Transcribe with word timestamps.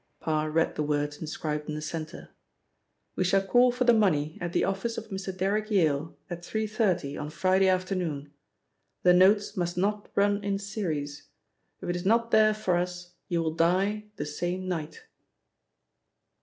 Parr 0.19 0.49
read 0.49 0.73
the 0.73 0.81
words 0.81 1.21
inscribed 1.21 1.69
in 1.69 1.75
the 1.75 1.79
centre: 1.79 2.29
'We 3.15 3.23
shall 3.23 3.43
call 3.45 3.71
for 3.71 3.83
the 3.83 3.93
money 3.93 4.35
at 4.41 4.51
the 4.51 4.63
office 4.63 4.97
of 4.97 5.09
Mr. 5.09 5.37
Derrick 5.37 5.69
Yale 5.69 6.17
at 6.27 6.41
3.30 6.41 7.21
on 7.21 7.29
Friday 7.29 7.67
afternoon. 7.67 8.33
The 9.03 9.13
notes 9.13 9.55
must 9.55 9.77
not 9.77 10.09
run 10.15 10.43
in 10.43 10.57
series. 10.57 11.27
If 11.83 11.89
it 11.89 11.95
is 11.95 12.03
not 12.03 12.31
there 12.31 12.55
for 12.55 12.77
us, 12.77 13.13
you 13.27 13.43
will 13.43 13.53
die 13.53 14.05
the 14.15 14.25
same 14.25 14.67
night.' 14.67 15.03